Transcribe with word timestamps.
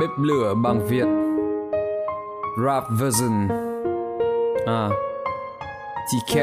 bếp 0.00 0.10
lửa 0.16 0.54
bằng 0.54 0.86
Việt. 0.88 1.06
Rap 2.66 2.84
version. 2.90 3.48
À. 4.66 4.88
TK 6.06 6.36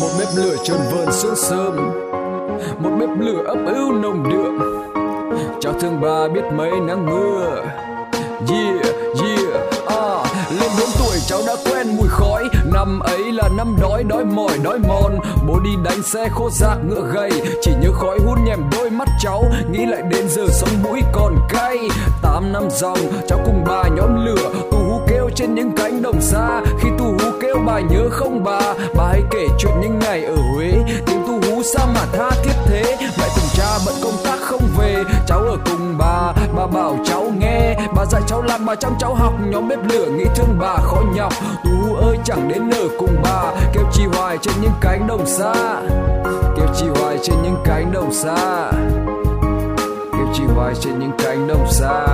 Một 0.00 0.08
bếp 0.18 0.28
lửa 0.36 0.56
trơn 0.64 0.78
vờn 0.92 1.12
sương 1.12 1.36
sớm. 1.36 1.76
Một 2.78 2.90
bếp 3.00 3.08
lửa 3.18 3.44
ấp 3.46 3.58
ưu 3.74 3.92
nồng 3.92 4.30
đượm. 4.30 4.58
Cháu 5.60 5.72
thương 5.80 6.00
bà 6.00 6.28
biết 6.28 6.44
mấy 6.52 6.70
nắng 6.80 7.06
mưa. 7.06 7.64
Yeah, 8.50 8.86
yeah, 9.22 9.72
à. 9.86 10.24
Lên 10.60 10.70
bốn 10.80 10.88
tuổi 10.98 11.18
cháu 11.26 11.40
đã 11.46 11.56
quen 11.64 11.96
mùi 11.96 12.08
khói. 12.08 12.44
Năm 12.78 13.00
ấy 13.00 13.32
là 13.32 13.48
năm 13.56 13.76
đói, 13.80 14.04
đói 14.04 14.24
mỏi, 14.24 14.58
đói 14.62 14.78
mòn. 14.78 15.18
Bố 15.46 15.60
đi 15.60 15.70
đánh 15.84 16.02
xe 16.02 16.28
khô 16.32 16.50
rạc 16.50 16.78
ngựa 16.88 17.10
gầy. 17.14 17.30
Chỉ 17.62 17.70
nhớ 17.80 17.92
khói 17.92 18.18
hun 18.26 18.44
nhèm 18.44 18.58
đôi 18.72 18.90
mắt 18.90 19.08
cháu. 19.20 19.44
Nghĩ 19.70 19.86
lại 19.86 20.02
đến 20.10 20.28
giờ 20.28 20.42
sống 20.50 20.82
mũi 20.82 21.00
còn 21.12 21.36
cay. 21.48 21.76
Tám 22.22 22.52
năm 22.52 22.68
dòng, 22.70 22.98
cháu 23.28 23.38
cùng 23.44 23.64
bà 23.66 23.82
nhóm 23.88 24.26
lửa. 24.26 24.50
Tu 24.72 24.78
hú 24.78 25.00
kêu 25.08 25.30
trên 25.34 25.54
những 25.54 25.72
cánh 25.76 26.02
đồng 26.02 26.20
xa. 26.20 26.60
Khi 26.80 26.88
tu 26.98 27.04
hú 27.04 27.30
kêu 27.40 27.56
bà 27.66 27.80
nhớ 27.80 28.08
không 28.10 28.44
bà. 28.44 28.60
Bà 28.96 29.04
hay 29.08 29.22
kể 29.30 29.46
chuyện 29.58 29.72
những 29.80 29.98
ngày 29.98 30.24
ở 30.24 30.36
Huế. 30.54 30.72
Tiếng 31.06 31.22
tu 31.26 31.50
hú 31.50 31.62
sao 31.62 31.86
mà 31.94 32.06
tha 32.12 32.30
thiết 32.44 32.54
thế. 32.66 32.96
Mẹ 33.00 33.28
cùng 33.34 33.48
cha 33.54 33.78
bận 33.86 33.94
công 34.02 34.16
tác 34.24 34.38
không 34.40 34.62
về. 34.78 35.04
Cháu 35.26 35.38
ở 35.38 35.56
cùng 35.64 35.87
dạy 38.10 38.22
cháu 38.26 38.42
làm 38.42 38.66
bà 38.66 38.74
chăm 38.74 38.92
cháu 38.98 39.14
học. 39.14 39.32
Nhóm 39.46 39.68
bếp 39.68 39.78
lửa 39.84 40.06
nghĩ 40.06 40.24
thương 40.34 40.58
bà 40.60 40.76
khó 40.76 41.02
nhọc. 41.14 41.32
Tú 41.64 41.94
ơi, 41.94 42.18
chẳng 42.24 42.48
đến 42.48 42.68
nở 42.68 42.88
cùng 42.98 43.16
bà. 43.22 43.52
Kêu 43.72 43.84
chi 43.92 44.02
hoài 44.12 44.38
trên 44.38 44.54
những 44.60 44.72
cánh 44.80 45.06
đồng 45.06 45.26
xa. 45.26 45.54
Kêu 46.56 46.66
chi 46.76 46.86
hoài 46.94 47.18
trên 47.22 47.36
những 47.42 47.56
cánh 47.64 47.92
đồng 47.92 48.12
xa. 48.12 48.70
Kêu 50.12 50.26
chi 50.34 50.42
hoài 50.54 50.74
trên 50.80 50.98
những 50.98 51.12
cánh 51.18 51.48
đồng 51.48 51.66
xa. 51.70 52.06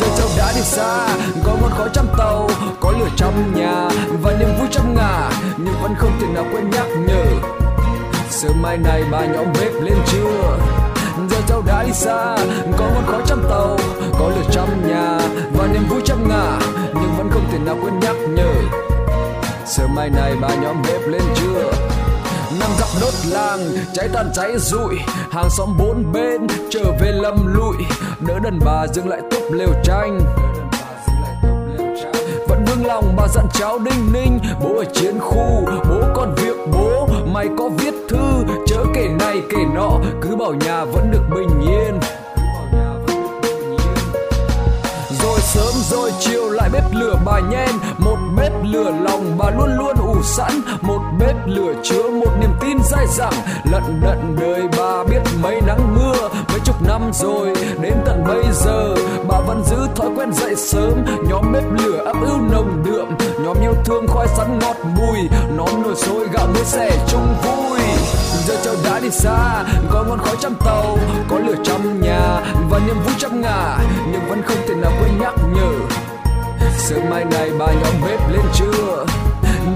Giờ 0.00 0.06
cháu 0.18 0.28
đã 0.38 0.52
đi 0.54 0.62
xa, 0.62 1.08
có 1.44 1.52
ngọn 1.60 1.70
khói 1.70 1.88
trăm 1.92 2.06
tàu, 2.18 2.48
có 2.80 2.92
lửa 2.98 3.08
trong 3.16 3.52
nhà 3.54 3.88
và 4.22 4.32
niềm 4.38 4.48
vui 4.58 4.68
trong 4.70 4.94
ngả. 4.94 5.30
Nhưng 5.56 5.74
vẫn 5.82 5.94
không 5.98 6.12
thể 6.20 6.26
nào 6.34 6.44
quên 6.52 6.70
nhắc 6.70 6.86
nhở. 7.06 7.24
Sớm 8.30 8.62
mai 8.62 8.78
này 8.78 9.04
bà 9.10 9.24
nhóm 9.24 9.46
bếp 9.52 9.72
lên 9.82 9.96
chưa 10.06 10.81
đi 11.92 11.98
xa. 11.98 12.36
Có 12.78 12.84
ngọn 12.94 13.06
khói 13.06 13.22
trăm 13.26 13.42
tàu, 13.50 13.76
có 14.18 14.28
lửa 14.28 14.44
trong 14.50 14.88
nhà, 14.88 15.18
và 15.52 15.66
niềm 15.66 15.82
vui 15.88 16.00
trong 16.04 16.28
ngả, 16.28 16.58
nhưng 16.94 17.14
vẫn 17.16 17.30
không 17.30 17.44
thể 17.52 17.58
nào 17.58 17.76
quên 17.82 18.00
nhắc 18.00 18.16
nhở. 18.28 18.52
Sớm 19.66 19.94
mai 19.94 20.10
này 20.10 20.34
bà 20.40 20.48
nhóm 20.54 20.82
bếp 20.82 21.08
lên 21.08 21.22
chưa 21.34 21.72
năm 22.60 22.70
gặp 22.80 22.88
đốt 23.00 23.14
làng, 23.30 23.58
cháy 23.92 24.08
tàn 24.12 24.30
cháy 24.34 24.50
rụi. 24.58 24.96
Hàng 25.30 25.50
xóm 25.50 25.68
bốn 25.78 26.12
bên 26.12 26.46
trở 26.70 26.84
về 27.00 27.12
lâm 27.12 27.54
lụi 27.56 27.76
đỡ 28.20 28.34
đần 28.42 28.58
bà 28.64 28.86
dừng 28.86 29.08
lại 29.08 29.20
túp 29.30 29.42
lều 29.52 29.72
tranh. 29.84 30.20
Vẫn 32.48 32.64
vương 32.64 32.86
lòng 32.86 33.14
bà 33.16 33.28
dặn 33.28 33.46
cháu 33.52 33.78
đinh 33.78 34.12
ninh, 34.12 34.38
bố 34.60 34.76
ở 34.78 34.84
chiến 34.92 35.20
khu, 35.20 35.64
bố 35.88 36.02
còn 36.14 36.34
việc 36.34 36.56
bảo 40.42 40.54
nhà 40.54 40.84
vẫn 40.84 41.10
được 41.10 41.22
bình 41.34 41.60
yên. 41.60 42.00
Rồi 45.22 45.40
sớm 45.40 45.74
rồi 45.90 46.12
chiều 46.20 46.50
lại 46.50 46.70
bếp 46.72 46.84
lửa 46.92 47.14
bà 47.24 47.40
nhen. 47.40 47.70
Một 47.98 48.16
bếp 48.36 48.52
lửa 48.64 48.92
lòng 49.00 49.38
bà 49.38 49.50
luôn 49.50 49.76
luôn 49.76 49.96
ủ 49.96 50.22
sẵn. 50.22 50.52
Một 50.80 51.00
bếp 51.18 51.36
lửa 51.46 51.72
chứa 51.82 52.10
một 52.10 52.30
niềm 52.40 52.50
tin 52.60 52.78
dai 52.84 53.06
dẳng. 53.06 53.34
Lận 53.72 54.00
đận 54.02 54.36
đời 54.40 54.62
bà 54.78 55.04
biết 55.04 55.20
mấy 55.42 55.60
nắng 55.66 55.94
mưa. 55.96 56.28
Mấy 56.48 56.60
chục 56.64 56.76
năm 56.88 57.10
rồi, 57.14 57.54
đến 57.80 57.94
tận 58.06 58.24
bây 58.26 58.44
giờ, 58.52 58.94
bà 59.28 59.40
vẫn 59.40 59.62
giữ 59.64 59.76
thói 59.96 60.08
quen 60.16 60.32
dậy 60.32 60.54
sớm. 60.56 61.04
Nhóm 61.28 61.52
bếp 61.52 61.64
lửa 61.72 62.02
ấp 62.04 62.16
ưu 62.26 62.38
nồng 62.52 62.82
đượm. 62.84 63.06
Nhóm 63.44 63.56
yêu 63.60 63.74
thương 63.84 64.06
khoai 64.08 64.28
sắn 64.28 64.58
ngọt 64.58 64.76
bùi 64.96 65.18
nón 65.56 65.82
nồi 65.82 65.94
sôi 65.96 66.28
gạo 66.32 66.46
mới 66.54 66.64
xẻ 66.64 67.06
chung 67.08 67.34
vui 67.42 67.71
xa, 69.12 69.64
có 69.90 70.04
ngọn 70.08 70.18
khói 70.18 70.36
trăm 70.40 70.54
tàu, 70.64 70.98
có 71.28 71.38
lửa 71.38 71.56
trong 71.64 72.00
nhà 72.00 72.40
và 72.70 72.80
niềm 72.86 72.96
vui 73.04 73.14
trăm 73.18 73.40
ngả, 73.40 73.78
nhưng 74.12 74.28
vẫn 74.28 74.42
không 74.42 74.56
thể 74.68 74.74
nào 74.74 74.92
quên 75.00 75.18
nhắc 75.18 75.34
nhở. 75.54 75.72
Sớm 76.78 77.10
mai 77.10 77.24
này 77.24 77.50
bà 77.58 77.66
nhóm 77.66 77.94
bếp 78.06 78.30
lên 78.30 78.44
chưa 78.54 79.04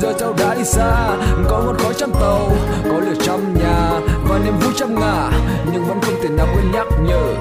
giờ 0.00 0.12
cháu 0.18 0.34
đã 0.38 0.54
đi 0.54 0.64
xa, 0.64 1.16
có 1.48 1.62
ngọn 1.66 1.78
khói 1.78 1.94
trăm 1.98 2.10
tàu, 2.12 2.50
có 2.90 2.98
lửa 2.98 3.14
trong 3.22 3.54
nhà 3.54 3.90
và 4.28 4.38
niềm 4.44 4.58
vui 4.58 4.72
trăm 4.76 4.94
ngả, 5.00 5.30
nhưng 5.72 5.84
vẫn 5.84 6.00
không 6.00 6.14
thể 6.22 6.28
nào 6.28 6.46
quên 6.54 6.70
nhắc 6.72 6.86
nhở. 7.02 7.35